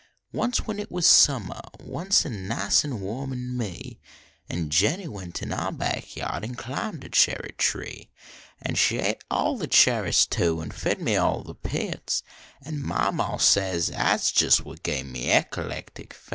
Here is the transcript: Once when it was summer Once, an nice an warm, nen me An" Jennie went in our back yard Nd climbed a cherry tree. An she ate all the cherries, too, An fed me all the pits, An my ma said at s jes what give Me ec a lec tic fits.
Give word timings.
Once 0.33 0.65
when 0.65 0.79
it 0.79 0.91
was 0.91 1.05
summer 1.05 1.61
Once, 1.79 2.25
an 2.25 2.47
nice 2.47 2.83
an 2.83 3.01
warm, 3.01 3.29
nen 3.29 3.55
me 3.55 3.99
An" 4.49 4.71
Jennie 4.71 5.07
went 5.07 5.43
in 5.43 5.53
our 5.53 5.71
back 5.71 6.15
yard 6.15 6.43
Nd 6.43 6.57
climbed 6.57 7.03
a 7.03 7.09
cherry 7.09 7.53
tree. 7.55 8.09
An 8.63 8.73
she 8.73 8.97
ate 8.97 9.23
all 9.29 9.57
the 9.59 9.67
cherries, 9.67 10.25
too, 10.25 10.59
An 10.61 10.71
fed 10.71 10.99
me 10.99 11.17
all 11.17 11.43
the 11.43 11.53
pits, 11.53 12.23
An 12.63 12.81
my 12.83 13.11
ma 13.11 13.37
said 13.37 13.75
at 13.89 14.15
s 14.21 14.31
jes 14.41 14.61
what 14.61 14.81
give 14.81 15.05
Me 15.05 15.29
ec 15.31 15.55
a 15.57 15.61
lec 15.61 15.93
tic 15.93 16.15
fits. 16.15 16.29